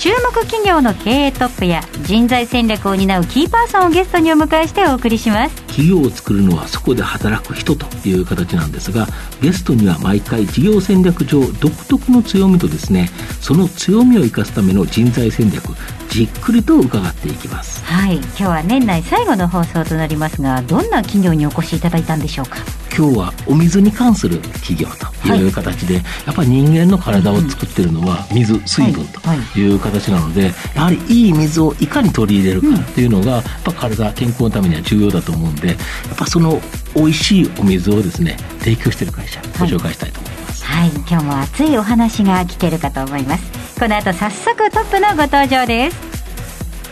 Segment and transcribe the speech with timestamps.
[0.00, 5.60] 注目企業の経営トップや人材戦略を担うキーパーソンをゲストにお迎えしてお送りします。
[5.66, 9.06] 企業を作るのはそこで働く人という形なんですが
[9.40, 13.08] ゲストには毎回事業戦略上独特の強みとですね
[13.40, 15.64] その強みを生かすための人材戦略
[16.10, 17.84] じっくりと伺っていきます。
[17.84, 18.16] はい。
[18.16, 22.58] 今日は年内最後の放送となりますがどんな企業にお越しいただいたんでしょうか？
[22.96, 24.88] 今日はお水に関する企業
[25.22, 29.20] という形で、はい、やっぱり人間の体を作ってるのは水、水分と
[29.56, 29.74] い。
[29.74, 35.76] う形なので、やはりいい水をいかに取り入れるかっていうのが、やっぱ体健康のためには重要だと思うんでやっ
[36.16, 36.60] ぱその
[36.94, 43.60] 美味しいお水をですね提供している会社ご紹介したいと思います、はい、はい、今日も熱いお話が聞けるかと思います。
[43.78, 46.09] この後早速トップのご登場です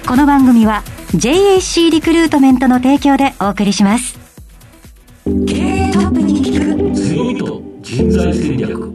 [0.09, 4.19] この番組は JAC リクルートメントの提供でお送りします。
[5.27, 8.93] 経営トップに聞く強みと人材戦略。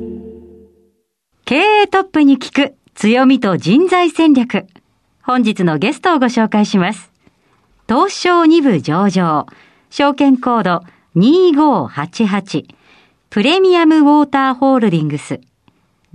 [1.45, 4.65] 経営トップに聞く強みと人材戦略。
[5.21, 7.11] 本日のゲストをご紹介します。
[7.87, 9.45] 東証2部上場。
[9.91, 10.81] 証券コード
[11.15, 12.65] 2588
[13.29, 15.41] プレミアムウォーターホールディングス。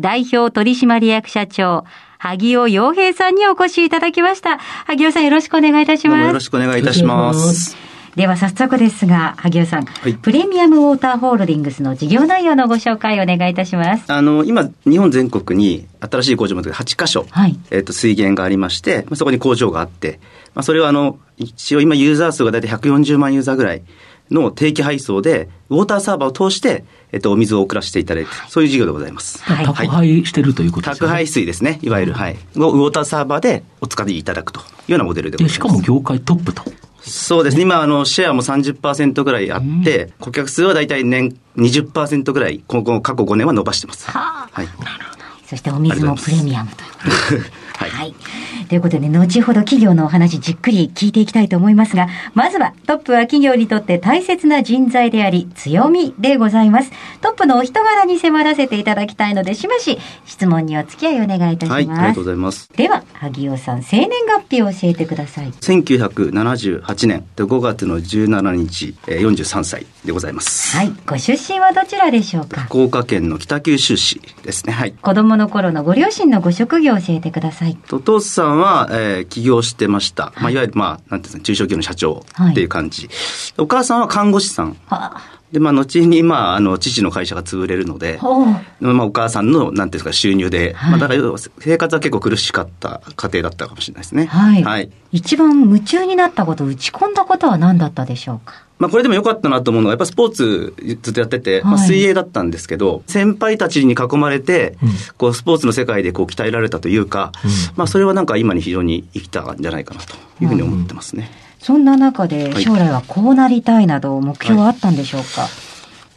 [0.01, 1.85] 代表取締役社長
[2.19, 4.59] 萩尾洋平さんにお越しいただきました。
[4.59, 6.27] 萩尾さんよろしくお願いいたします。
[6.27, 7.77] よろしくお願いいたします。
[8.17, 14.13] では早速ですが、萩尾さん、はい、プレミアムウォーターホールディングスの事業内容のご紹介をお願いいたします。
[14.13, 20.19] あの、今、日本全国に新しい工場も8箇所、はい、えっ、と、水源がありまして、まあ、そこに工場があって、
[20.57, 23.83] まあ、それはあの、一応今ユーザー数が大体140万ユーザーぐらい
[24.31, 29.43] の定期配送で、ウォーターサーバーを通して、えっと、お水を送らせていただいて、そういう事業でございます。
[29.43, 31.01] はい、宅配してるということですね。
[31.01, 31.79] 宅配水ですね。
[31.83, 32.35] いわゆる、はい。
[32.35, 35.55] ウォーターサーバーでお使いいただくというようなモデルでございます。
[35.55, 36.63] しかも業界トップと。
[37.01, 37.63] そうですね。
[37.63, 44.11] 今、あの、シェアも30%ぐらいあって、顧客数は大体年20%ぐらい、今後、過去5年は伸ばしてます。
[44.11, 44.67] はあ、はい。
[44.67, 45.19] なるほど。
[45.47, 47.05] そしてお水もプレミアムということ
[47.37, 47.51] です。
[47.79, 48.15] はい、はい。
[48.69, 56.91] ということで、後ほど企業のお話じっくり聞いていきたいと思いますが、まずはトップは企業にとって大切な人材であり、強みでございます。
[57.21, 61.89] トップのお人柄に迫らせていただきたいので、しばし質問にお付き合いお願いいたします。
[61.89, 62.69] はい、ありがとうございます。
[62.77, 65.51] では、萩尾さん、生年月日を教えてください。
[65.51, 70.77] 1978年5月の17日、43歳でございます。
[70.77, 70.93] はい。
[71.07, 72.61] ご出身はどちらでしょうか？
[72.63, 74.73] 福岡県の北九州市ですね。
[74.73, 74.93] はい。
[74.93, 77.79] 子供の頃のご両親のご職業を教えてください。
[77.91, 80.33] お父さんは、えー、起業してました。
[80.41, 83.07] まあ、いわゆる、まあ、なんていうんですか、中小企業の社長っていう感じ。
[83.07, 83.15] はい、
[83.59, 84.77] お母さんは看護師さん。
[85.53, 88.19] で、まあ、後に、まあ、あの、父の会社が潰れるので、
[88.81, 91.23] まあ、お母さんの、なんていうんですか、収入で、はい、まあ、だから、
[91.59, 94.27] 生活は結構苦しかった家庭だったかもしれないですね。
[94.27, 94.63] はい。
[94.63, 98.68] はい、一番夢中になったこと、打ち込んだことは何だったでしょうか？
[98.79, 104.79] まあこれでも良かったなと思うのは、やっぱスポーツずっとやってて、まあ水泳だったんですけど、先輩たちに囲まれて、
[105.17, 107.33] こうスポーツの世界でこう鍛えられたというか、
[107.77, 111.31] まあそれはなんか今に非常に生きたんじゃないかなというふうに思ってますね。
[111.61, 115.51] そんな中で将来はこうなりたいなど目標はあったんでしょうか、はい、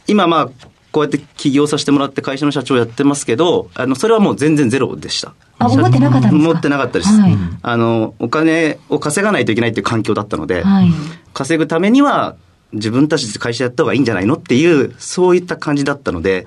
[0.06, 0.50] 今まあ
[0.92, 5.32] こうやって起業させてもらって会社の社長やってますけど、あの、それはもう全然ゼロでした。
[5.58, 6.50] あ、思ってなかったんですか？
[6.50, 7.10] 思ってなかったです。
[7.10, 10.90] はい、あの、お金を稼がないといけないっていう環境だったので、はい、
[11.32, 12.36] 稼ぐためには
[12.72, 16.46] 自分たちで会社やった方がいいんじゃないのっていう、そういった感じだったので、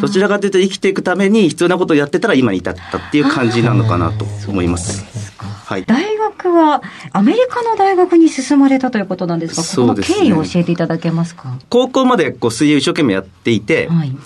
[0.00, 5.04] どちらかというと生きていくために必要なことをやってたら今に至ったっていう感じなのかなと思います。
[5.38, 6.82] はい、大学は
[7.12, 11.58] アメリカの大学に進まれたということなんですが、この経緯を教えていただけますか？
[11.68, 14.16] 高校までこう水泳一生懸命やっていて、はい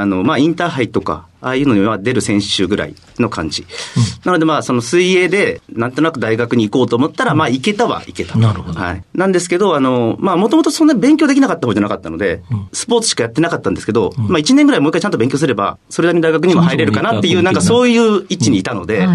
[0.00, 3.62] あの、まあ、インターハイとか、ああいうのには出る選手ぐらいの感じ。
[3.62, 3.68] うん、
[4.24, 8.36] なので、まあ、その水泳で、なんとなく大学に行こうと思ったら、まあ、行けたは行けた。
[8.38, 8.80] なるほど。
[8.80, 9.04] はい。
[9.14, 19.06] なんですけど、あの、まあ、もともとそんな勉強できなかった方じゃなかったので、うん、スポーツしかやってなかったんですけど、うん、まあ、1年ぐらいもう一回ちゃんと勉強すれば、それなりに大学にも入れるかなっていう、なんかそういう位置にいたので、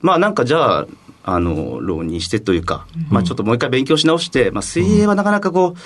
[0.00, 0.86] まあ、なんかじゃあ、
[1.28, 5.78] あの、浪人してというか、まあちょっともう一回勉強し直して、まあ水泳はなかなかこう、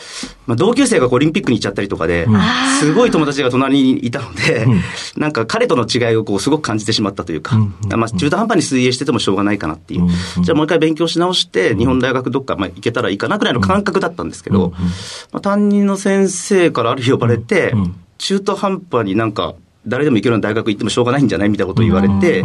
[0.47, 2.27] まあ同級生がオリンピックに行っちゃったりとかで、
[2.79, 4.67] すごい友達が隣にいたので、
[5.17, 7.57] なんか彼との違いをこうすごく感じてしまったというか、
[7.97, 10.07] まあ中途半端に水泳しててもしょうがないかなっていう、
[10.43, 14.75] じゃあもう一回勉強し直して、日本大学どっかまあ行けたらいいかなぐらいの感覚だったんですけど、
[15.33, 17.73] まあ担任の先生からある日呼ばれて、
[18.19, 19.55] 中途半端になんか
[19.87, 22.45] 誰でも行けるような大学行ってもしょうがないんじゃないみたいなことを言われて、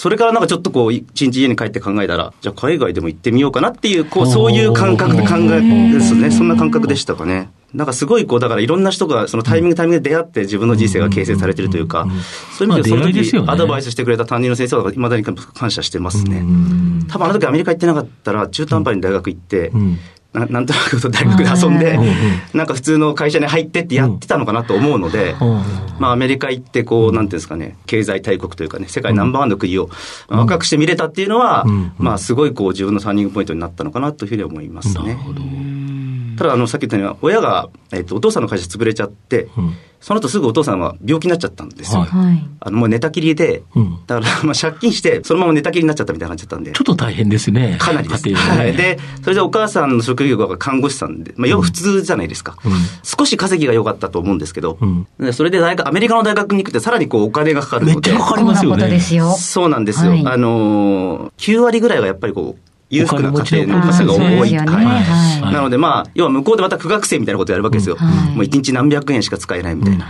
[0.00, 6.30] それからなんかちょっとこう、一日家に帰って考えたら、じゃあ海外でも行ってみようかなっていう、こう、そういう感覚で考えですね。
[6.30, 7.50] そんな感覚でしたかね。
[7.74, 12.06] なんかすごいこう、だからいろんな人がそのタイミングタイミングで出会って自分の人生が形成されてるというか、
[12.56, 16.42] そういう意味でその時アドバイスしてくれた担任の先生はいまだに感謝してますね。
[17.08, 19.70] 多分あの時アメリカ行ってなかったら中途半端に大学行って、
[20.32, 21.98] な なんとなく大学で遊んで、
[22.54, 25.34] なんか普通の会社に入ってってやってたのかなと思うので、
[25.98, 29.90] まあアメリカ行ってこう、なんていうんですかね、経済大国というかね、世界ナンバーワンの国を
[30.28, 31.64] 若くして見れたっていうのは、
[31.98, 35.18] まあすごいこう自分のターニングポイントになったのかなというふうに思いますね。
[36.40, 39.48] ただあの、さっき言ったように、親が、えっと、お父さんの会社潰れちゃって、
[40.00, 42.00] その後すぐお父さんは病気になっちゃったんですよ。
[42.00, 46.72] はい、あのもう寝たきりで、うん、だからまあ 借金して、そのまま寝たきりになっちゃったみたいな感じだったんで。
[46.72, 47.76] ちょっと大変ですね。
[47.78, 48.34] かなりです。
[48.34, 48.72] はい。
[48.72, 52.56] で、それでお母さんの職業が看護師さんで、まあ要は普通じゃないですか。
[52.64, 52.72] うん、
[53.02, 57.94] 少し稼ぎが良かったと思うんですけど、うん、それで大学、アメリカの大学に行くってさらにこうお金がかかるので。
[57.94, 59.00] めっちゃかかりますよね。
[59.00, 60.12] そうなんですよ。
[60.12, 64.56] はい、あのー、9割ぐらいはやっぱりこう、裕福な家庭の方が多い。
[64.56, 65.52] はい。
[65.52, 67.96] なのでまあ、要は向こうでまた苦学生みたいなことやるわけですよ。
[68.34, 70.06] もう一日何百円しか使えないみたいな。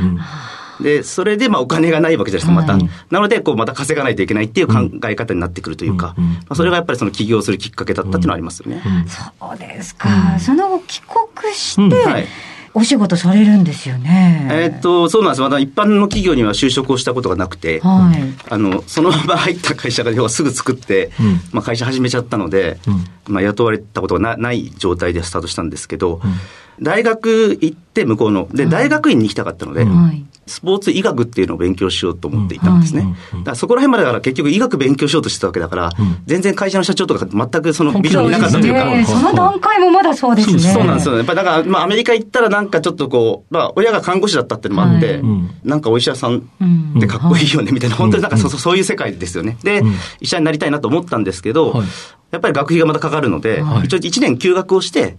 [0.81, 2.87] で、それでまあお金がないわけじゃないですか、また。
[3.11, 4.75] なので、こうまた稼がないといけないっていう考
[5.09, 8.83] え方になってくるというか、まあ、それがやっぱりその起業するきっかけだったっていうのはありますよね。
[9.07, 10.39] そうですか。
[10.39, 12.27] その後帰国して、はい
[12.73, 14.49] お仕事されるんですよね。
[14.51, 15.41] えっと、そうなんです。
[15.41, 26.33] まだ一般の企業には就職をしたことがなくて、はい、あの、そのまま入った会社が要はすぐ作って、うん、まあ会社始めちゃったので、うん、まあ雇われたことがない状態でスタートしたんですけど、うん
[26.83, 33.15] 大学行って向こうの、で、大学院に行きたかったので、はい、スポーツ医学っていうのを勉強しようと思っていたんですね。
[33.33, 35.91] だからそこら辺までだから結局医学勉強しようとしてたわけだから、
[36.27, 39.07] 全然会社の社長とか全くそのビジョンになかったというか。
[39.07, 40.59] その段階もまだそうですね。
[40.59, 41.19] そうなんですよね。
[41.19, 45.23] やっぱだから、まあアメリカ行ったらなんかちょっとこう、まあ親が看護師だったっていうのもあって、
[45.63, 46.39] なんかお医者さん
[46.97, 49.59] ってかっこいいよねみたいな、本当になんかそそういう世界ですよね。
[49.63, 49.83] で、
[50.21, 51.83] 医者になりたいなと思ったんですけど、
[52.31, 55.17] やっぱり学費がまたかかるので、一応1年休学をして、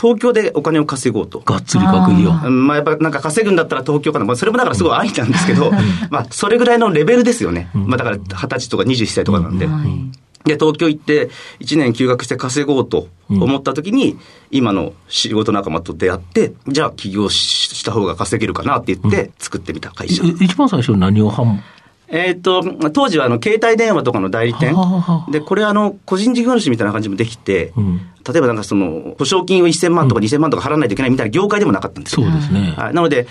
[0.00, 1.40] 東京でお金を稼ごうと。
[1.40, 2.32] がっつり学費を。
[2.50, 4.24] まあやっぱなんか稼ぐんだったら東京かな。
[4.24, 5.70] まあそれもだからすごいありなんですけど、
[6.10, 7.70] まあそれぐらいのレベルですよね。
[7.74, 9.68] まあだから二十歳とか21歳とかなんで。
[10.44, 11.30] で、東京行って
[11.60, 14.18] 1年休学して稼ごうと思った時に、
[14.50, 20.24] 今の仕事仲間と出会って、じゃあ起業した方が稼げるかなって言って作ってみた会社。
[20.24, 21.32] 一番最初何を
[22.12, 22.62] えっ、と、
[22.92, 24.76] 当時はあの携帯電話とかの代理店。
[25.30, 28.00] で、これあの、個人事業主みたいな感じもできて、うん、
[28.30, 32.26] 例えばなんかその、保証金を1000万とか2000万とか払わないといけないみたいな業界でもなかったんですよ。
[32.26, 32.74] そうですね。
[32.76, 32.94] はい。
[32.94, 33.26] なので、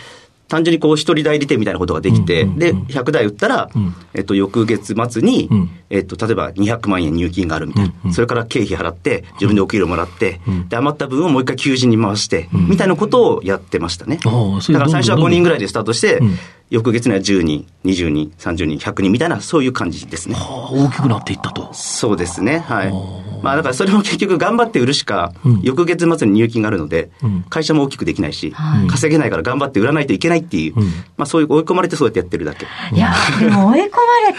[0.48, 3.70] 単純にこう一人代理店みたいなことができて、で、100台売ったら、
[4.14, 5.50] えっと、翌月末に、
[5.90, 8.12] えっと、例えば200万円入金があるみたいな。
[8.12, 14.18] それから経費払って、自分でお給料もらって、で、余った分をもう一回求人に回して、みたいなことをやってましたね。
[14.18, 16.20] だから最初は5人ぐらいでスタートして、
[16.72, 20.38] 翌月には10人、20人、30人、100人みたいな、そういう感じですね。
[20.40, 21.70] 大きくなっていったと。
[21.74, 22.60] そうですね。
[22.60, 22.94] はい。
[23.44, 27.12] まあ、だからそれも結局頑張って売るしか、翌月末に入金があるので、
[27.50, 28.54] 会社も大きくできないし、
[28.90, 30.76] 稼げないから頑張って売らないといけないっていう、
[31.18, 32.66] まあ、そういう追い込まれてそうやってやってるだけ。
[32.94, 33.90] いや、でも追い込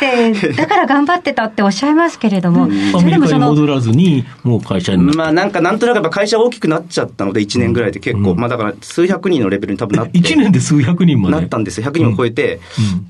[0.01, 2.69] まれて、だから頑張ってたっておっしゃいますけれども、
[2.99, 3.49] それでもその。
[3.49, 10.19] 戻らずに、もう会社にまあ、なんか、なんとなくやっぱ会社大きくなっちゃったので、1年ぐらいで結構、まあ、だから数百人のレベルに多分なって。
[10.19, 11.91] 1年で数百人までなったんですよ。
[11.91, 12.61] 100人を超えて、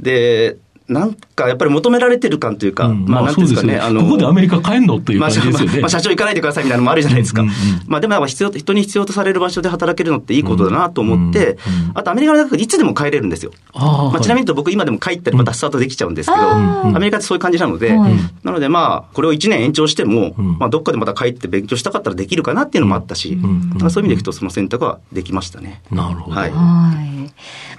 [0.01, 0.57] で、
[0.89, 5.81] なんかやっぱり求められてる感というか、うん、まあ、なんですかね、あの、ここでアメリカ帰んのっていう感じですよね。
[5.81, 7.45] まあ、社長行かないでくださいみたいなのもあるじゃないですか。
[7.87, 11.57] まあ、でも必要、人に必要とされる場所で働けるのっていいことだなと思って、
[11.95, 13.53] あとアメリカの大学いつでも帰れるんですよ。
[13.75, 17.97] まあ、ちなみにと僕今でも帰ったりまたスタートできちゃうんですけど、アメリカってそういう感じなので、
[18.43, 25.81] なのでまあ、これを1年延長しても、まあ、どっかでまた帰って勉強したかったらできるかなっていうのもあったし、そういう意味でいくとその選択はできましたね。
[25.91, 26.37] なるほど。
[26.37, 26.53] はい。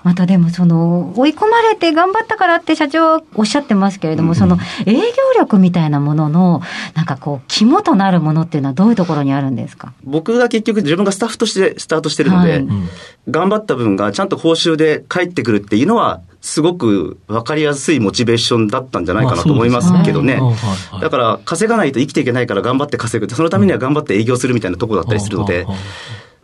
[0.03, 5.01] またでもその、追い込まれて頑張ったからって社長はおっしゃってますけれども、うん、その営業
[5.39, 6.61] 力みたいなものの、
[6.93, 9.93] なんかこう、肝となるものっていうのはどういうところにあるんですか？
[10.03, 12.67] 僕が結局自分がスタッフとしてスタートしてるので、はい、
[13.29, 20.41] 頑張った分がちゃんと報酬で返ってくるっていうのは、すごく分かりやすいモチベーションだったんじゃないかなと思いますけどね。
[20.99, 25.65] だから、稼がないと生きていけないから頑張って稼ぐって、そのためには頑張って営業するみたいなところだったりするので、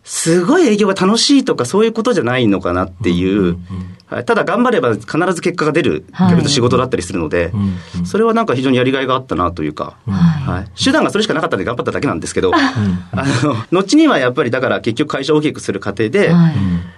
[0.10, 3.60] すごい営業が楽しいとかそういうことじゃないのかなっていう、
[4.08, 7.52] はい、ただ頑張れば必ず結果が出る、逆に仕事だったりするので、
[8.06, 12.74] それはなんか非常にやりがいがあったなというか、はい、手段がそれしかなかったんで頑張っただけなんですけど、あ
[13.44, 16.32] の、後にはやっぱりだから結局会社を大きくする過程で、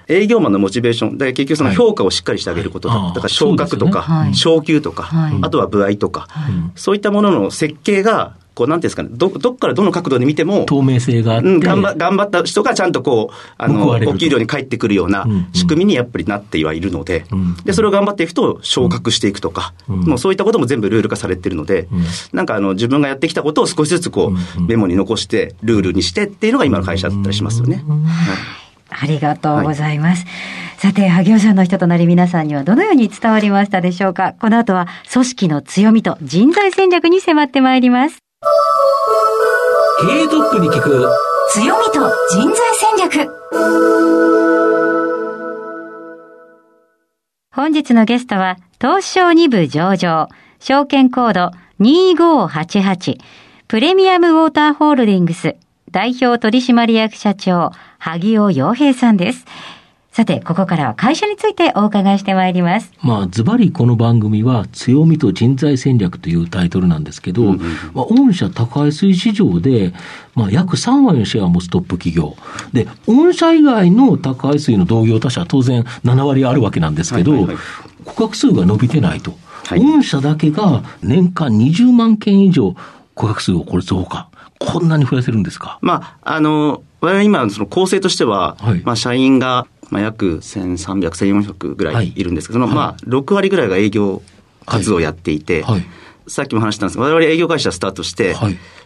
[0.07, 5.09] 営業マンのモチベーション、で結局その評価をしっかりしてあげることだ、だから昇格とか、昇給とか、
[5.41, 6.29] あとは部合とか、
[6.75, 17.39] そういったものの設計がこう、なんていうんですかね、ど、どっからどの角度で見ても、透明性があって、うん、頑張頑張った人がちゃんとこう、あの、お給料に返ってくるような仕組みにやっぱりなってはいるので、うん。
[17.39, 22.03] うん、で、それを頑張っていくと昇格していくとか、うん、もうそういったことも全部ルール化されてるので、うん、
[22.33, 27.83] なんかあの、自分がやってきたことを少しずつこう、メモに残して、ルールにしてっていうのが今の会社だったりしますよね。
[28.89, 30.25] ありがとうございます。
[30.25, 30.31] はい
[30.81, 34.33] さて、萩尾さんの人となり皆さんにはどのように伝わりましたでしょうか？
[34.41, 38.17] この後は組織の強みと人材戦略に迫ってまいります。
[40.01, 41.07] 経営トップに聞く
[41.51, 41.99] 強みと
[42.31, 43.29] 人材戦略
[47.53, 50.27] 本日のゲストは東証2部上場
[50.59, 53.19] 証券コード2588
[53.67, 55.55] プレミアムウォーターホールディングス
[55.91, 57.69] 代表取締役社長
[57.99, 59.45] 萩尾洋平さんです。
[60.11, 62.91] さて、ここからは会社についてお伺いしてまいります。
[63.01, 67.59] まあ、ズバリこの番組は、強みと人材戦略というタイトルなんですけど、うんうん、
[67.93, 69.93] まあ、御社高水市場で、
[70.35, 72.35] まあ、約3割のシェアを持つトップ企業。
[72.73, 77.63] で、御社以外の高水の同業他社は当然7割あるわけなんですけど、はいはいはい、
[78.03, 79.33] 顧客数が伸びてないと。
[79.67, 82.75] はい、御社だけが年間20万件以上
[83.15, 84.27] 顧客数をこれ増加。
[84.59, 85.79] こんなに増やせるんですか？
[85.81, 92.23] まあ、あの、我々今、その構成としては、はい、まあ、社員がまあ、約1300、1400ぐらいい。
[92.23, 94.23] るんですけど、はい、まあ、6割ぐらいが営業
[94.65, 95.73] 活動をやっていて、はい。
[95.73, 95.85] はい、
[96.27, 98.33] さっきも話したんですが、我々営業会社スタートして、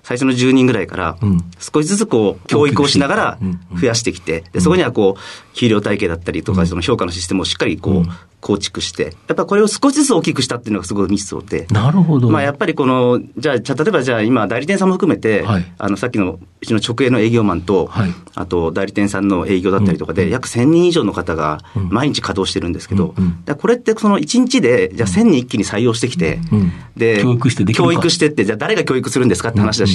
[0.06, 1.18] 最初の10人ぐらいから、
[1.60, 3.38] 少しずつこう、教育をしながら
[3.76, 8.10] 増やしてきて、でそこにはこう、給料体系だったりとか、その評価のシステムをしっかりこう、
[8.46, 11.66] 構築して、やっぱこれを少しずつ大きくしたっていうのがすごいミソで。
[11.72, 12.30] なるほど。
[12.30, 21.60] まあやっぱりこの、じゃあ、例えばじゃあ今、代理店さんも含めて、はい、あの、さっきのうちの直営の営業マンと、はい、あと代理店さんの営業だったりとかで、うん、約1000人以上の方が
[21.90, 29.95] 毎日稼働してるんですけど、うん、これってその1日で、じゃあ1000人一気に採用してきて、うん、で、教育して教育してって、じゃあ誰が教育するんですかって話だし、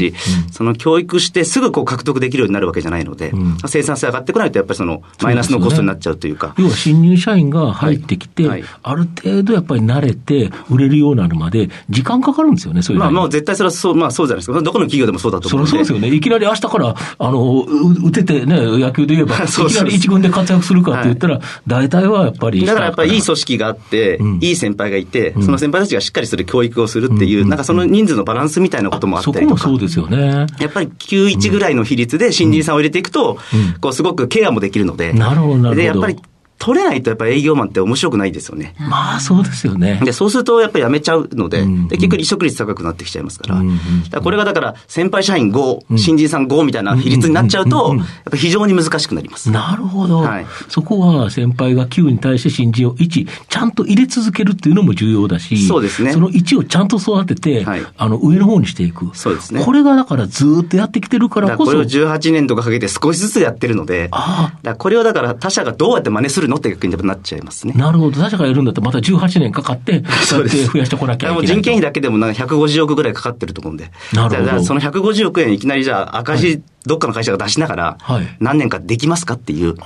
[0.50, 3.32] その教育してすぐこう獲得できるようになるわけじゃないので、
[3.66, 6.54] 生産性上がってこないと、やっぱりそのマイナスのコストになっちゃうというか。
[6.58, 8.64] 要は新入社員が入ってきて、はい。
[8.82, 14.60] ある程度やっぱり慣れて、売れるようになるまで、時間かかるんですよね、そういうまあ、もう絶対それはそう、まあそうじゃないですか。
[14.60, 16.08] どこの企業でもそうだと思うそそうですよね。
[16.14, 17.66] いきなり明日から、あの、
[18.04, 22.64] 打ててね、野球で言えば、 いきなり一軍で活躍するかって言ったら、大体はやっぱり。
[22.64, 29.60] だからやっぱりいい組織があって、うん、いい先輩がいて、その先輩たちがしっかりする教育をするっていう、うん、なんかその人数のバランスみたいなこともあったりとか。
[29.60, 30.46] そこもそうですよね。
[30.58, 33.38] やっぱり91ぐらいの比率で新人さんを入れていくと、
[33.80, 35.12] こうすごくケアもできるので。
[35.12, 35.74] なるほど、なるほど。
[35.74, 36.16] で、やっぱり
[36.60, 38.74] 取れないとやっぱり営業マンって面白くないですよね。
[38.78, 39.98] まあそうですよね。
[40.04, 43.56] で、そうするとやっぱり辞めちゃうので、うんうん、で結局離職率高くなってきちゃいますから。
[43.56, 49.50] うんうん、からこれがだから先輩社員5、うん、新人さん5みたいな比率になっちゃうと、やっぱ非常に難しくなります。
[49.50, 50.18] なるほど。
[50.18, 56.12] はい、そこは先輩が9に対して新人を1、ちゃんと入れ続けるっていうのも重要だし、そうですね。
[56.12, 59.10] その1をちゃんと育てて、はい、あの上の方にしていく。
[59.14, 59.64] そうですね。
[59.64, 61.72] これがだからずっとやってきてるからこそ。
[61.72, 67.72] これを18年とかかけて少しずつやってるので、あだこれをだから他社がどうやって真似するのって逆になっちゃいますね。
[67.74, 68.20] なるほど。
[68.20, 71.46] 他社がやるんだったらまた18年かかって、そうやって増やしてこなきゃいけない。
[71.46, 73.90] 人件費だけでもなんか150億ぐらいかかってると思うんで。
[74.12, 74.64] なるほど。
[74.64, 77.98] その150億円いきなりじゃあ赤字、どっかの会社が出しながら、
[78.40, 79.76] 何年かできますかっていう。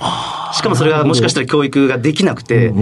[0.53, 2.73] しかもそれがもしかしたら教育ができなくて、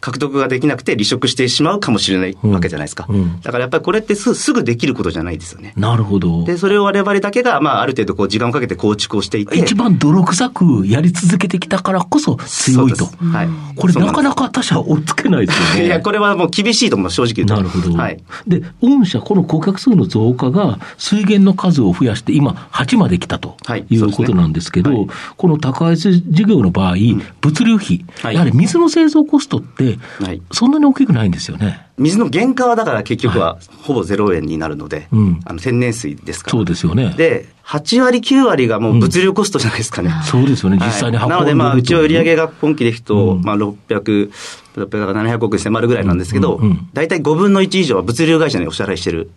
[0.00, 3.06] 獲得ができなくて離職してしまうかもしれないわけじゃないですか。
[3.08, 5.72] うんうん、だからやっぱりこれってすすぐできることじゃないですよね。
[5.76, 6.44] なるほど。
[6.44, 9.58] で、それを我々だけが、まあ、ある程度こう時間をかけて構築をしていて。
[9.58, 13.06] 一番泥臭くやり続けてきたからこそ強いと。
[13.06, 13.48] はい。
[13.76, 15.86] これなかなか他社追っつけないですよね。
[15.86, 17.54] いや、これはもう厳しいと思う、正直言うと。
[17.56, 17.96] なるほど。
[17.96, 18.22] はい。
[18.46, 23.56] で、御社、この顧客数の増加が水源の数を増やして今8まで来たと
[23.90, 26.94] いうことなんですけど、はいねはい、この高安事業の場合、
[27.40, 29.87] 物流費、はい、やはり水の製造コストって、
[30.20, 31.86] はい、そんなに大きくないんですよね。
[31.96, 35.06] 水の原価はだから結局はほぼ0円になるので、はい
[35.44, 36.52] あの天然水ですから。
[36.52, 37.14] そうですよね。
[37.16, 40.14] で、8割、9割がもう物流コストじゃないですかね。
[40.16, 44.30] うん、そうですよね、実際に運んで、はい、なので、まあ、うちは売上が今期でいくと、うん、まあ、600、
[44.76, 46.60] 600から700億に迫るぐらいなんですけど、
[46.92, 49.30] 大体5分の1以上は物流会社にお支払いしてる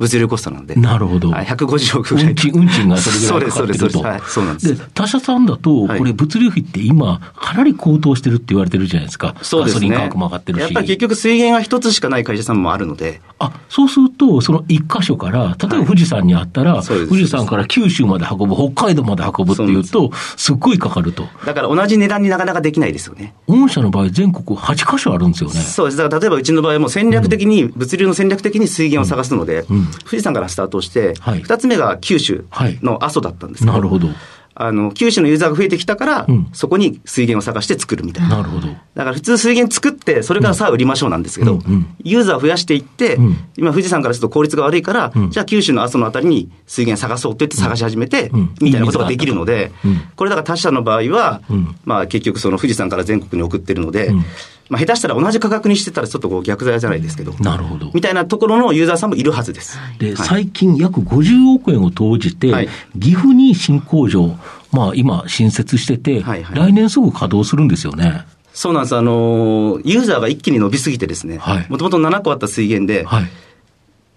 [0.00, 0.74] 物流コストなんで。
[0.76, 1.30] なるほど。
[1.30, 2.30] 150億ぐらい。
[2.30, 3.78] 運賃、運賃がそれぐらいかかってると。
[3.78, 3.98] そうです、そうです。
[3.98, 4.76] はい、そうなんです。
[4.76, 9.34] で、他社さんだと、これ物流費って今、かなり高騰してるって言われてるじゃないですか。
[9.42, 9.88] そうですね。
[9.88, 10.62] ガソリン価格も上がってるし。
[10.62, 13.20] やっぱり結局水源が一つしかない会社さんもあるので。
[13.38, 21.26] あ、そうすると、その一箇所から、例えば富士山にあったら、はい、富士山から九州まで運ぶ、北海道まで運ぶっていうと、すっごいかかると。
[21.44, 23.34] だから同じ値段になかなかできないですよね。
[23.46, 25.60] 御社の場合、全国8箇所あるんですよね。
[25.60, 25.96] そうです。
[25.98, 32.44] だから例えばうちの場合も戦略的に、うん、物流の戦略的に水源を探すので、うんうん、富士山からスタートして、はい、2つ目が九州
[32.82, 34.08] の阿蘇だったんですけど、なるほど。
[34.62, 36.48] あの、九州のユーザーが増えてきたから、うん。
[36.52, 38.36] そこに水源を探して作るみたいな。
[38.36, 38.68] なるほど。
[38.68, 41.60] だから普通水源作って、それからさあ売りましょうなんですけど、うん。
[41.60, 41.96] うん。
[42.04, 43.36] ユーザーを増やしていって、うん。
[43.56, 45.30] 今富士山からすると効率が悪いから、うん。
[45.30, 48.54] じゃあ九州の阿蘇のあたりに水源探そうって言って探し始めて、うん。
[48.60, 50.00] みたいなことができるので、うん。
[50.16, 51.76] これだから他社の場合は、うん。
[51.84, 54.24] まあ結局その富士山から全国に送ってるので、うん
[54.70, 57.90] まあ下手したら同じ価格にしてたらちょっとこう逆剤じゃないですけど、なるほど。
[57.92, 59.76] みたいなところのユーザーさんもいるはずです。
[59.98, 60.26] で、はい。
[60.26, 62.68] 最近約50億円を投じて、はい。
[62.98, 64.36] 岐阜に新工場、
[64.70, 66.56] まあ今新設してて、はいはい。
[66.56, 68.24] 来年すぐ稼働するんですよね。
[68.52, 68.96] そうなんです。
[68.96, 71.38] あのーユーザーが一気に伸びすぎてですね。
[71.38, 73.24] はい、もともと7個あった水源で、はい。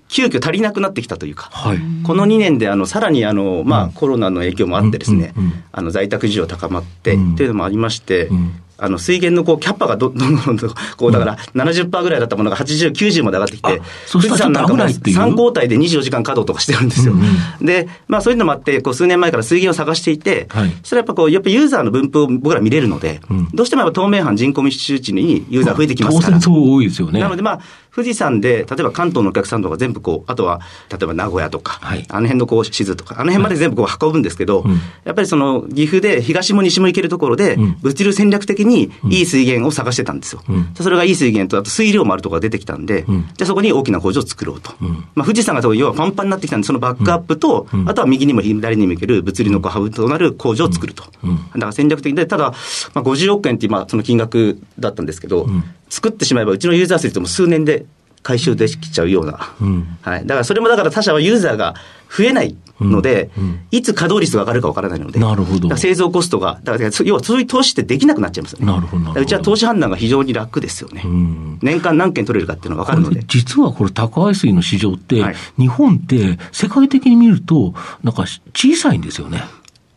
[0.09, 1.79] 急遽足りなくなってきたというか、はい。
[2.03, 3.91] この2年であのさらにあの、まあ、うん。
[3.93, 5.43] コロナの影響もあってですね、うん。
[5.45, 5.49] うん。
[5.51, 5.63] うん。
[5.71, 7.33] あの在宅需要高まって、うん。
[7.33, 17.13] っていうのもありまして、うんあの水源のこうキャッパがど どんどんどんどんこうだから70%ぐらいだったものが80、90まで上がってきてあ、そしたらちょっとなんかもう危ないっていう3交代で24時間稼働とかしてるんですよ。
[17.61, 26.27] で、まあそういうのもあって、こう数年前から水源を探していて、はいそれはやっぱこう、やっぱユーザーの分布を僕ら見れるので、うんどうしてもやっぱ透明版人口密集地にユーザー増えてきますから。
[26.27, 27.19] 当然そう多いですよね。
[27.19, 27.59] なので、まあ、
[27.95, 32.05] 富士山で、例えば関東のお客さんとか全部こう、あとは、例えば名古屋とか、はい。
[32.09, 34.71] あの辺のこう、静とか、あの辺まで全部こう運ぶんですけど、うん。
[35.03, 37.77] やっぱりその、岐阜で東も西も行けるところで、うん。
[37.81, 40.41] 物流戦略的にいい水源を探してたんですよ。
[40.49, 40.71] うん。
[40.73, 43.27] それがいい水源と、あと水量もあるところが出てきたんで、うん。
[43.35, 44.71] じゃあそこに大きな工場を作ろうと。
[44.81, 45.05] うん。
[45.13, 47.87] まあ、富士山が要はパンパンになってきたんで、そのバックアップと、うん。
[47.87, 51.03] あとは右にも左にも行ける物流のこうハブとなる工場を作ると。
[51.23, 51.37] うん。
[51.37, 52.55] だから戦略的で、ただ、
[52.95, 57.85] まあ、50億円っていう、まあ、その金額だったんですけど、うん作ってしまえば、うちのユーザー数とも数年で
[58.23, 59.53] 回収できちゃうような。
[59.61, 60.25] うんはい。
[60.25, 61.75] だからそれもだから他社はユーザーが
[62.09, 65.19] 増えないので、うんうんいつ稼働率が上がるかわからないので。
[65.19, 68.65] なるほど製造コストが、だから要はそういう投資ってできなくなっちゃいますよね。
[68.65, 71.03] なるほどなるほどだからうちは投資判断が非常に楽ですよね。
[71.05, 73.23] うん年間何件取れるかっていうのがわかるので。
[73.27, 79.43] 実はこれ、高海水の市場って、はい日本って世界的に見ると、なんか小さいんですよね。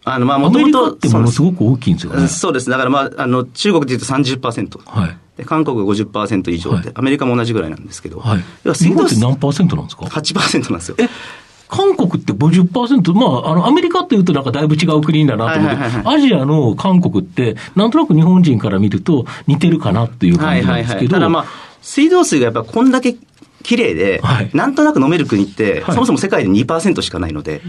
[0.08, 2.28] あの、まあ、アもともとってものすごく大きいんですよね。
[2.28, 2.70] そうです。
[2.70, 4.78] だからまあ、あの、中国で言うと30%。
[4.84, 5.16] はい。
[5.36, 8.44] で韓国が50%以上で、はいアメリカも同じぐらいなんですけど、はい。
[8.64, 10.96] 日水道水本って何パーセントなんですか？8%なんですよ。
[10.98, 11.08] え
[11.68, 21.46] 韓国って50%、まあ、あの、アメリカっていうとなんかだいぶ違う国だなと思って、はいはいはいアジアの韓国って、なんとなく日本人から見ると似てるかなっていう感じなんですけど、ただまあ、
[21.82, 23.16] 水道水がやっぱこんだけ
[23.66, 24.50] 綺麗で、はい。
[24.54, 25.94] なんとなく飲める国って、はい。
[25.94, 27.60] そもそも世界で2%しかないので、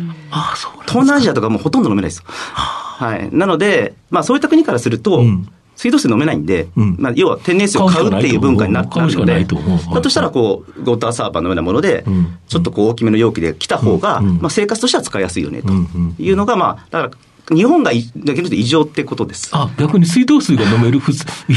[0.86, 2.20] 東南アジアとかもうほとんど飲めないです。
[2.20, 2.26] よ。
[2.28, 3.30] はい。
[3.32, 5.50] なので、まあそういった国からすると、うん。
[5.76, 6.96] 水道水飲めないんで、うん。
[7.00, 14.30] まあ要は天然水を買うっていう文化になった買うしかので、だとしたらこう、ウォーターサーバーのようなものでうん、ちょっとこう大きめの容器で来た方が、うん。
[14.30, 14.38] うん。
[14.38, 15.74] まあ生活としては使いやすいよね、と
[16.22, 17.12] いうのが、まあ、だから、
[17.54, 19.50] 日本がいだけど異常ってことです。
[19.54, 21.14] あ、逆に水道水が飲める非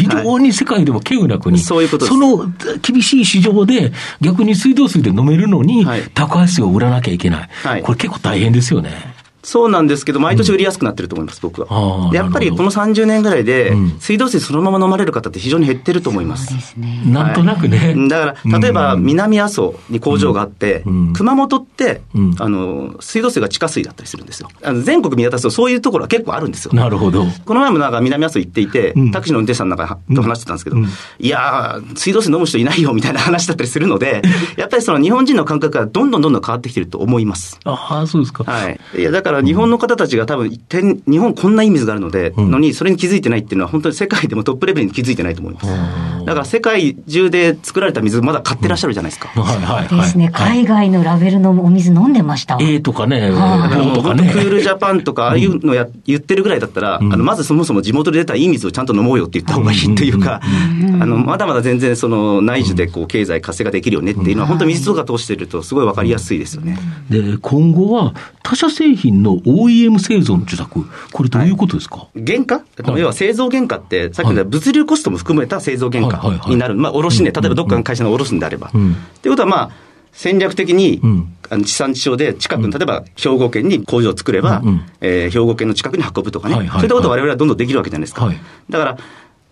[0.08, 1.58] 常に世界でも稀有な国。
[1.58, 7.48] そういうことですその厳しい市場で、逆に水道水で飲めるのに、はい高橋水を売らなきゃいけない。
[7.62, 9.09] はいこれ結構大変ですよね。
[9.42, 11.74] そうなんですけど、毎年売りやすくなってると思います、僕あー
[12.06, 12.10] は。
[12.10, 16.52] でやっぱりこの30年ぐらいでうん、水道水そのまま飲まれる方って非常に減ってると思います。
[16.54, 17.02] ですね。
[17.06, 17.78] なんとなくね。
[17.78, 24.48] はいだから、例えばうん南阿蘇に工場があって、うん熊本って、うんあの、水道水が地下水だったりするんですよ。
[24.62, 26.72] あの全国見渡すとそういうところは結構あるんですよ。
[26.72, 27.24] なるほど。
[27.44, 34.22] この前もなんか南阿蘇行っていて、うんタクシーの運転手さんなんかと話してたんですけど、うんいやー、水道水飲む人いないよみたいな話だったりするので、
[34.56, 37.58] やっぱりその日本人の感覚がどんどんどんどん変わってきてると思います。
[37.64, 38.44] ああ、そうですか。
[38.44, 38.80] はい。
[38.96, 45.68] いや、だから日本の方たちが多分、天日本こんないい水があるので、うんのに、それに気づいてないっていうのは、本当に世界でもトップレベルに気づいてないと思います。
[45.68, 49.28] うんだから世界中で作られた水、まだ買ってらっしゃるじゃないですか。
[49.40, 50.02] はいはいはい。
[50.02, 50.30] ですね。
[50.32, 52.58] はい海外のラベルのお水飲んでました。
[52.60, 54.24] A とかね、とかね本当。
[54.24, 66.78] クールジャパンとか、ああいうのや、言ってるぐらいだったら、うんあの、まずそもそも地元で出たいい水をちゃんと飲もうよって言った方がいいというか、あの、まだまだ全然その内需でこう経済活性化できるよねっていうのは、本当水とか通してるとすごいわかりやすいですよね。
[67.08, 72.62] で、今後は他社製品の OEM 製造の受託、これどういうことですか、原価、
[72.96, 76.50] 要は製造原価って、さっき言った物流コストも含めた製造原価はいはいはい。
[76.50, 76.74] になる。
[76.74, 78.70] まあ、卸値、うん例えばどっかの会社の卸値であれば。
[78.74, 78.92] うん。
[78.92, 79.70] っていうことは、まあ、
[80.12, 81.32] 戦略的に、うん。
[81.48, 84.82] あの地産地消で近くの、例えば兵庫県に工場を作れば、うんうん。
[85.00, 86.80] えー兵庫県の近くに運ぶとかね、はいはいはい。
[86.80, 88.26] そういったことを我々はどんどんできるわけじゃないですか。
[88.26, 88.40] はい。
[88.68, 88.98] だから、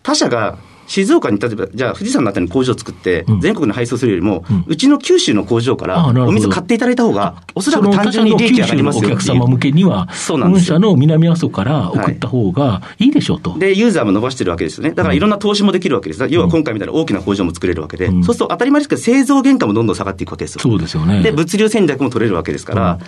[0.02, 13.58] 他社が静岡に例えば、じゃあ富士山のあたりに工場を作ってうん、全国に配送するよりも、うちの九州の工場からお水買っていただいた方が、おそらく単純に利益上がりますよお客様向けには、本社の南阿蘇から送った方がいいでしょうと。
[13.58, 14.92] で、ユーザーも伸ばしてるわけですよね。
[14.92, 16.26] だからいろんな投資もできるわけです。
[16.30, 20.60] 要は今回みたいな大きな工場も作れるわけで、うんそうすると当たり前ですけど、製造原価もどんどん下がっていくわけですよ。
[20.60, 21.22] そうですよね。
[21.22, 22.98] で、物流戦略も取れるわけですから、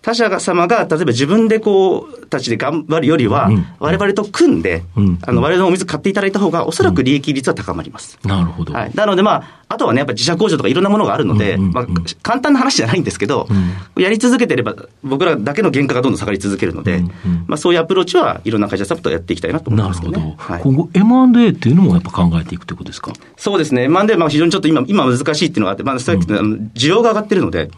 [0.00, 4.84] 他社様が、例えば自分でこう、たちで頑張るよりは、われわれと組んで、
[5.22, 8.18] あの、我々のお水買っていただいた方が、おそらく利益率は高まります。
[8.24, 8.72] なるほど。
[8.72, 8.92] はい。
[8.94, 11.86] なので、まあ、あとはね、やっぱ自社工場とかいろんなものがあるので、まあ、
[12.22, 13.48] 簡単な話じゃないんですけど、
[13.96, 17.02] やり続けてれば、僕らだけの原価がどんどん下がり続けるので、
[17.46, 23.12] まあ、そういうアプローチはいろんな会社さんとやっていきたいなと思いますけど、ね、はい、今後 M&A っていうのもやっぱ考えていくということですか？
[23.36, 23.84] そうですね。
[23.84, 27.70] M&A、まあ、非常にちょっと今、今難しいっていうのがあって、まあ、そうやって、需要が上がってるので、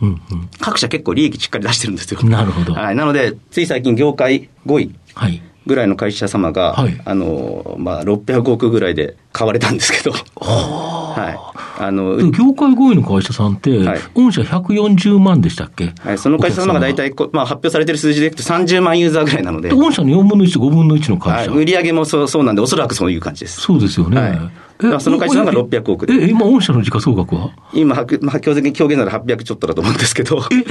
[0.61, 2.23] 各社結構利益しっかり出してるんですよ。
[2.23, 2.75] なるほど。
[2.75, 2.94] はい。
[2.96, 4.94] なので、つい最近業界5位。
[5.14, 5.42] はい。
[5.66, 10.12] ぐらいの会社様が、はい、あの、まあ、600億ぐらいで買われたんですけど。
[10.40, 11.60] はい。
[11.81, 15.93] あの、業界5位の会社さんって、はい、御社140万でしたっけ？
[16.01, 19.71] はい、その会社様が大体、まあ、発表されてる数字でいくと30万ユーザーぐらいなので。
[19.71, 21.51] 御社の4分の1と5分の1の会社。
[21.51, 23.61] はい、売上もそうそうなんで、おそらくそういう感じです。
[23.61, 24.21] そうですよね。
[24.21, 24.38] はい
[24.99, 26.14] その会社さんが600億で。
[26.14, 27.51] え、今、御社の時価総額は？
[27.75, 30.38] 今、まあ、強的表現なら800ちょっとだと思うんですけど。
[30.51, 30.64] え、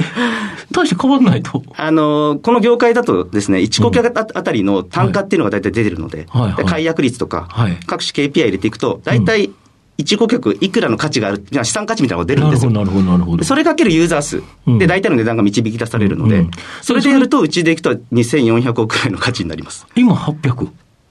[0.72, 1.62] 大して変わんないと。
[1.76, 9.50] あの、この業界だとですね、1顧客あたりの単価っていうのが大体出てるので、はいはい、解約率とか、はい、各種 KPI 入れていくと、大体
[10.00, 12.70] 一顧客いくらの価値がある、じゃ資産価値みたいなのが出るんですよ。
[12.70, 13.44] なるほど、なるほど。
[13.44, 14.42] それかけるユーザー数
[14.78, 16.46] で大体の値段が導き出されるので、
[16.82, 19.86] それでやると、うちでいくと2400億くらいの価値になります。
[19.94, 20.68] 今 800?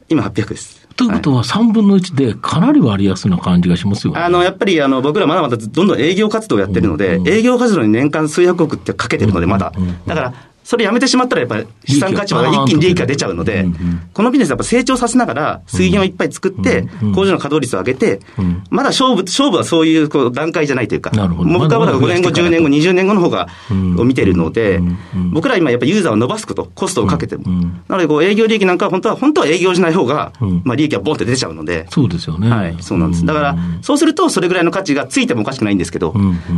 [0.10, 0.88] 今800です。
[0.96, 9.72] ということは、3分の1でかなり割安な感じがしますよ、ね、あの、やっぱり、あの、僕らまだまだどんどん営業活動をやってるので、うんうん、営業活動に年間数百億ってかけてるので、まだ。
[10.08, 10.34] だから、
[10.70, 13.66] それやめてしまったらやっぱり資産価値は一気に利益が出ちゃうので、
[14.14, 16.84] このビジネスやっぱ成長させながら水源をいっぱい作って、
[17.16, 18.20] 工場の稼働率を上げて、
[18.70, 23.48] まだ勝負、勝負はそういうこう段階じゃないというか、僕はまだ5年後、10年後、20年後の方が、
[23.98, 24.80] を見てるので、
[25.34, 27.46] 僕ら今やっぱユーザーを伸ばすこと、コストをかけても。
[27.88, 30.34] なのでこう営業利益なんかは本当は、本当は営業しない方が、
[30.66, 31.88] まあ利益はボンって出ちゃうので。
[31.90, 32.48] そうですよね。
[32.48, 33.26] はい、そうなんです。
[33.26, 36.14] だから、そうするとそれぐらいの価値がついてもおかしくないんですけど、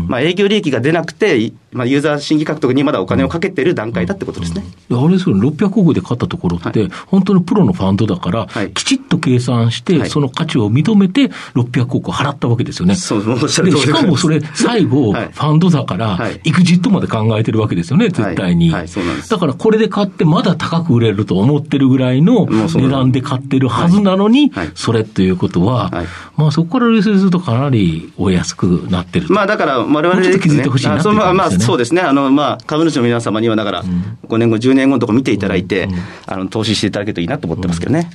[0.07, 4.63] まあ営業利益が出なくて、まあユーザー新規獲得にまだお金をかけてる段階だってことですね。
[4.91, 12.95] あれですよ、600億で買ったところって、はい、本当にプロのファンドだから、はい、きちっと計算して、はい、その価値を認めて、600億払ったわけですよね。
[12.95, 18.71] そうでしかもそれ、最後、ファンドだから、エグジットまで考えてるわけですよね、絶対に。
[18.71, 25.91] だからこれで買って、まだ高く売れると思ってるぐらいの値段で買ってるはずなのに、それということは、
[26.37, 29.27] まあそこから冷静するとかなりお安くなってる。
[29.29, 33.83] まあだから、我々で、ね、気づいてほしいなと、ね、まあそうですね、あのまあ株主の皆様には、だから、
[34.27, 35.89] 5年後、10年後のとこ見ていただいて、
[36.25, 38.09] あの投資していただけるといいなと思ってますけどね。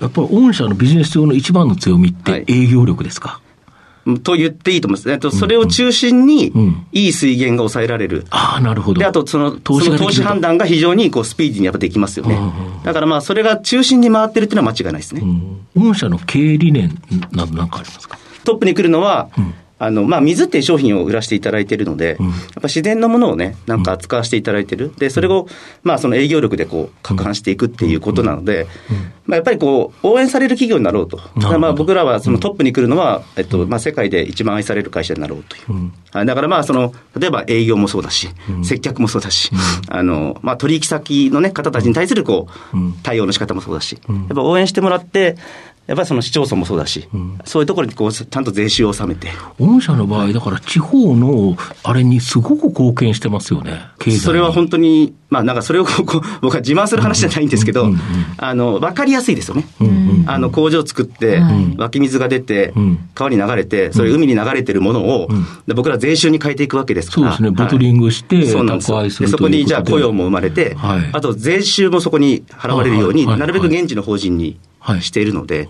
[0.00, 3.40] やっぱり御社のビジネス上の一番の強みって営業力ですか、
[4.22, 5.10] と言っていいと思います。
[5.10, 6.52] えっと、それを中心に、
[6.92, 8.26] いい水源が抑えられる。
[8.30, 9.00] ああ、なるほど。
[9.00, 12.38] で、あと、その、投資投資判断が非常に、こう、スピーディーにやっぱできますよね。
[12.84, 15.22] だからまあ、それが中心に回ってるっていうのは間違いないですね。
[15.76, 16.96] 御社の経営理念
[17.32, 18.18] などなんかありますか？
[18.44, 19.28] トップに来るのは、
[19.78, 24.92] あの、まあ、水っていう商品を売らせていただいているので、うん、やっぱ自然のものをね、なんか扱わせていただいてる。
[24.96, 25.46] で、それを、
[25.82, 28.66] まあ、その営業力でこう、攪拌していくっていうことなので、
[29.26, 31.20] まあ、やっぱりこう、応援される企業になろうと。
[31.58, 35.90] まあ、僕らはそのトップに来るのは、えっと、まあ、世界で一番愛される会社になろうという。
[36.14, 38.28] うん、だからまあ、その、例えば営業もそうだし、
[38.62, 39.50] 接客もそうだし、
[39.88, 45.36] あの、まあ、取引先のね、方たちに対するこう、対応の仕方もそうだし、やっぱ応援してもらって、
[45.86, 49.28] やっぱりその市町村もそうだし、うん、そういうところにこうちゃんと税収を納めて。
[49.58, 53.80] 御社の場合、だから地方のあれにすごく貢献してますよね、
[54.20, 57.88] それは本当に、まあなんかそれをこう僕は自慢する話じゃないんですけど、
[58.36, 59.66] あの、わかりやすいですよね。
[60.26, 61.40] あの、工場を作って、
[61.76, 62.74] 湧き水が出て、
[63.14, 65.28] 川に流れて、それ海に流れてるものを、
[65.74, 67.28] 僕ら税収に変えていくわけですから。
[67.28, 69.28] そうですね、ボトリングして、そうなんですで。
[69.28, 74.58] そこにじゃあ雇用も生まれて、あと税収もそこに払われるように、なるべく現地の法人に
[75.00, 75.68] しているので、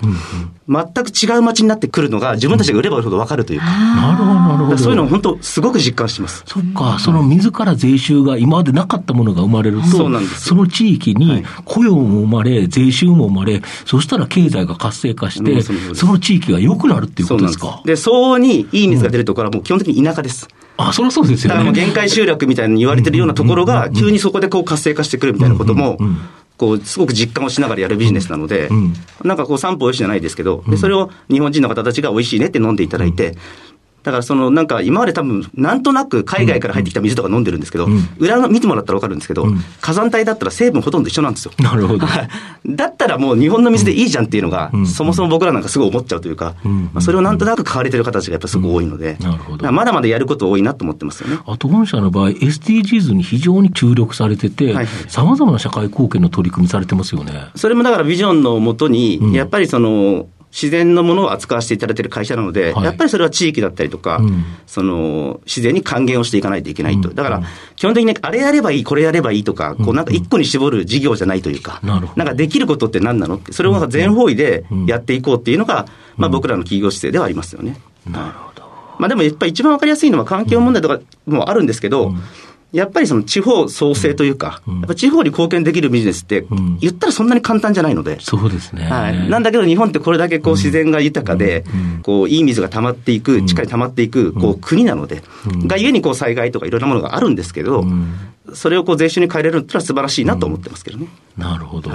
[0.68, 4.78] 全く違う街になってくるのが、自分たちが売れば売るほど分かるというか、なるほど、なるほど。
[4.78, 6.42] そういうのを本当、すごく実感してます。
[6.46, 15.62] そっか、その自ら税収が今までなかったものが生まれると、そうなんですその地域に雇用も生まれ、税収も生まれ、そしたら経済が活性化して、
[15.94, 17.82] その地域が良くなるっていうことですか？
[17.84, 20.48] で、相応にいい水が出るところは、もう基本的に田舎です。
[20.78, 21.54] あ、そりゃそうですよね。
[21.54, 25.98] だからもう限界集落みたいに言われてるようなところが、急にそこでこう活性化してくるみたいなことも、
[26.56, 28.68] こう、すごく実感をしながらやるビジネスなので、
[29.22, 33.36] なんかこう、散歩よしじゃないですけど、で、それを日本人の方たちが美味しいねって飲んでいただいて、
[34.06, 41.52] だからそのなんか今まで多分なんとなく海外から入ってきた水とか飲んでるんですけど、うん、裏の見てもらったら分かるんですけど、うん、火山帯だったら成分ほとんど一緒なんですよ。
[41.58, 42.06] なるほど。
[42.66, 49.72] だったらもう日本の水でいいじゃんっていうのが、うん、そもそも僕らなんかすごい思っちゃうというか、まあ、それをなんとなく買われてる方たちがやっぱすごい多いので、なるほど。
[49.72, 51.40] まだまだやること多いなと思ってますよね。
[51.44, 54.72] あと本社の場合、SDGs に非常に注力されてて、
[55.08, 57.32] さまざまな社会貢献の取り組みされてますよね。
[57.56, 67.10] それもだからビジョンのもとに、やっぱりその、自然のものを扱わせていただいている会社なので、はい、やっぱりそれは地域だったりとか、うん、その、自然に還元をしていかないといけないと。
[67.10, 67.42] だから、
[67.76, 73.36] 基本的にあれやればいい、これやればいいとか、こうなんか一個に絞る事業じゃないというか、なんかできることって何なの？
[73.36, 77.78] って、それを全方位でやっていこうっていうのが、まあ僕らの企業姿勢ではありますよね。
[78.06, 78.62] なるほど。
[78.98, 82.14] まあでもやっぱり一番わかりやすいのは環境問題とかもあるんですけど、
[82.76, 86.46] やっぱりその地方創生というか、やっぱ地方に貢献できるビジネスって、
[86.80, 88.18] 言ったらそんなに簡単じゃないので。
[88.20, 88.84] そうですね。
[88.84, 89.28] はい。
[89.30, 91.64] なんだけど日本ってこれだけこう自然が豊かで、
[92.02, 95.22] こういい水が溜まっていく、地下に溜まっていく、こう国なので、
[95.66, 97.84] がゆえにこう災害とかいろんなものがあるんですけど、
[98.52, 101.08] それをこう税収に変えれるってのは素晴らしいなと思ってますけどね。
[101.36, 101.90] なるほど。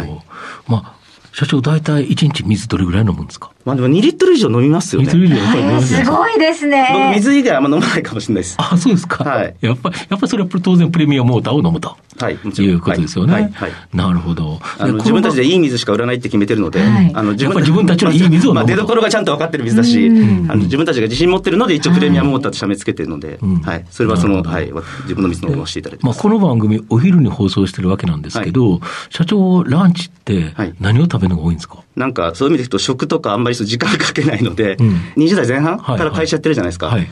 [0.67, 1.01] まあ
[1.33, 3.51] 社長、大体1日水どれぐらい飲むんですか？
[3.65, 5.12] まあでも2リットル以上飲みますよね。
[5.12, 6.88] 2リットル以上やっぱり飲みますすごいですね。
[6.91, 8.56] 僕水以外あんま飲まないかもしれないです。
[8.58, 9.24] あ、そうですか。
[9.24, 9.56] はい。
[9.62, 11.95] やっぱり、やっぱりそれは当然プレミアムウォーターを飲むと。
[12.19, 12.34] はい。
[12.34, 13.34] いうことですよね。
[13.34, 13.43] はい。
[13.52, 14.60] はい、なるほど。
[14.78, 23.86] あの自分たちでいい水しか売らないって決めてるので、はい、あの自分自分たちのいい水を飲むまあ出所がちゃんと分かってる水だし、あの自分たちが自信持ってるので一応プレミアムウォーターって社名つけてるので、はい。
[23.89, 24.71] それはその、はい。
[25.04, 31.84] 自分の水飲ませていただいてまあこの番組お昼に放送してるわけなんですけど、社長ランチって何を食べるのが多いんですか？
[31.95, 36.87] なんかそういう意味でいくと食とかあんまり時間かけないので、うん、20代前半から会社やってるじゃないですか。
[36.87, 37.09] はいはい、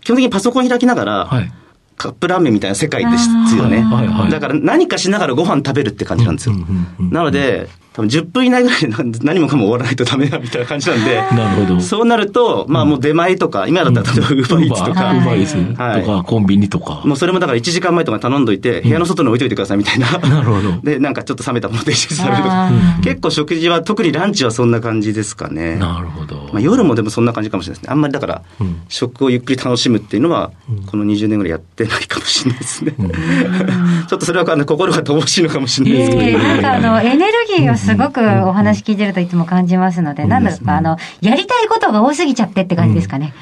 [0.00, 1.52] 基本的にパソコン開きながら、はい、
[1.96, 3.84] カップラーメンみたいな世界ですよね。
[4.30, 6.54] だから何かしながらご飯食べるって感じなんですよ。
[6.98, 8.88] なので、多分10分以内ぐらいで
[9.22, 11.80] 何もかも終わらないとダメだみたいな感じなんで、 なるほど。
[11.80, 17.02] そうなると、まあもう出前とか、今だったら例えばウーバーイーツとか、ウーバーイーツとか、コンビニとか。
[17.04, 20.10] もうそれもだから1時間前とか頼んどいて、部屋の外に置いといてくださいみたいな。
[20.26, 20.80] なるほど。
[20.82, 22.70] で、なんかちょっと冷めたもので一緒に食べるとか。
[23.04, 25.76] 結構食事は、特にランチはそんな感じですかね。
[25.76, 26.48] なるほど。
[26.52, 27.92] まあ夜もでもそんな感じかもしれないですね。
[27.92, 28.42] あんまりだから、
[28.88, 30.50] 食をゆっくり楽しむっていうのは、
[30.86, 32.94] この20年ぐらいやってないかもしれないですね。
[34.08, 36.38] ちょっとそれは心が乏しいのかもしれないですけど。
[36.38, 43.34] なんかあの、エネルギーをすごくお話聞いてるといつも感じますので、なんだろうか、あの、やりたいことが多すぎちゃってって感じですかね。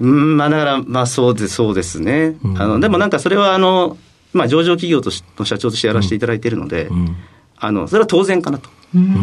[0.00, 2.36] うん、まあだから、まあそうでそうですね。
[2.56, 3.96] あの、でもなんかそれはあの、
[4.32, 6.88] まあ上場企業としの社長としてやらせていただいているので、
[7.56, 8.70] あの、それは当然かなと。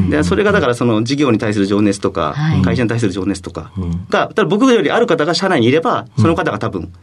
[0.09, 3.71] でそれがだからその事業に対する情熱とか、会社に対する情熱とか
[4.09, 6.93] が、ただ僕よりある方が社内にいれば、その方が多分、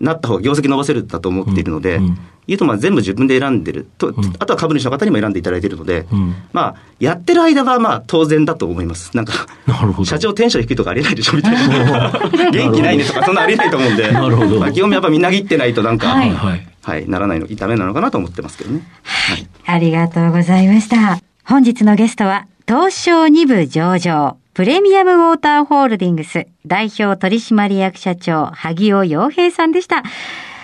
[0.00, 2.00] なった方が業績伸ばせるんだと思っているので、
[2.46, 6.06] 言うとまあ全部自分で選んでると、あとは株主の方にも選んでいただいているので、
[6.52, 9.16] まあ、やってる間はまあ当然だと思います。
[9.16, 9.46] なんか、
[10.04, 12.12] 社長テンション低いとかありえないでしょみたいな。
[12.52, 18.82] 元気ないねとかそんなありえないと思うんで、なるほどまあ、基本やっぱみなぎってないとなんか、はい、はい、ならないの、ダメなのかなと思ってますけどね。
[19.02, 19.46] はい。
[19.66, 21.18] ありがとうございました。
[21.44, 30.04] 本日のゲストは、東証2部上場、プレミアムウォーターホールディングス代表取締役社長、萩尾洋平さんでした。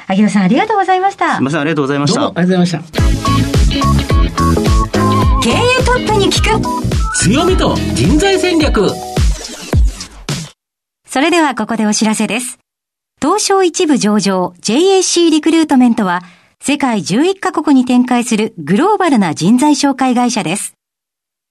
[0.06, 1.34] 萩尾さんありがとうございました。
[1.34, 2.20] すみません、ありがとうございました。
[2.20, 2.78] ありがとうございました。
[5.42, 8.88] 経営トップに聞く強みと人材戦略
[11.04, 12.60] それではここでお知らせです。
[13.20, 16.22] 東証一部上場 JAC リクルートメントは
[16.62, 20.74] 世界11カ国に展開するグローバルな人材紹介会社です。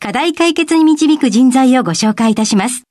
[0.00, 2.84] 課題解決に導く人材をご紹介いたします。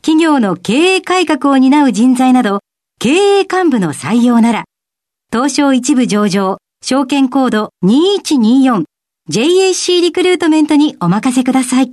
[0.00, 2.60] 企業の経営改革を担う人材など、
[3.00, 4.64] 経営幹部の採用なら、
[5.32, 11.92] 東証一部上場、証券コード 2124JAC リクルートメントにお任せください。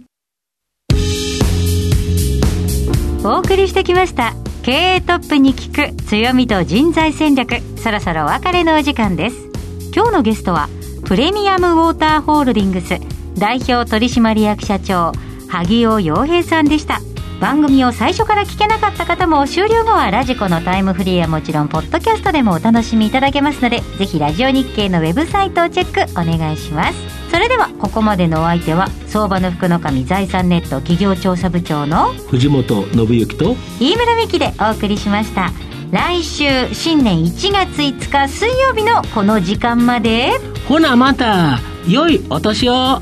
[3.23, 4.33] お送りしてきました。
[4.61, 7.55] 経営トップに聞く強みと人材戦略。
[7.77, 9.49] そろそろお別れのお時間です。
[9.95, 10.69] 今日のゲストは、
[11.05, 12.99] プレミアムウォーターホールディングス
[13.41, 15.13] 代表取締役社長
[15.49, 17.01] 萩尾洋平さんでした。
[17.39, 27.31] 番組を最初から聞けなかった方も終了後はラジコのタイムフリーはもちろんポッドキャストでもお楽しみいただけますのでぜひラジオ日経のウェブサイトをチェックお願いします。
[27.31, 35.49] それではここまでのお相手は相場の福の神財産ネット企業調査部長の藤本信之と飯村美希でお送りしました。
[35.89, 40.29] 来週新年1月5日水曜日のこの時間まで。
[40.69, 43.01] ほなまた良いお年を